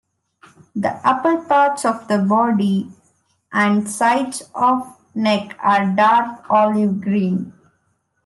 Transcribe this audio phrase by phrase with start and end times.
[0.75, 2.91] The upper parts of the body
[3.53, 7.53] and sides of neck are dark olive green.